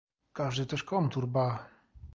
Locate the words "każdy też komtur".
0.33-1.27